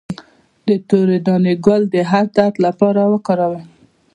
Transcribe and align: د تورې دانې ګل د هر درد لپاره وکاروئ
د 0.67 0.69
تورې 0.89 1.17
دانې 1.27 1.53
ګل 1.65 1.81
د 1.93 1.95
هر 2.11 2.25
درد 2.35 2.55
لپاره 2.65 3.01
وکاروئ 3.13 3.63